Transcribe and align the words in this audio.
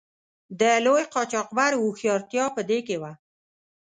د 0.59 0.61
لوی 0.85 1.03
قاچاقبر 1.13 1.71
هوښیارتیا 1.81 2.45
په 2.55 2.61
دې 2.69 2.79
کې 2.87 2.95
وه. 3.01 3.11